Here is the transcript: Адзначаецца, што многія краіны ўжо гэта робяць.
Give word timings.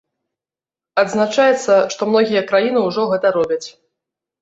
Адзначаецца, 1.01 1.73
што 1.93 2.01
многія 2.13 2.43
краіны 2.55 2.79
ўжо 2.89 3.09
гэта 3.15 3.27
робяць. 3.41 3.65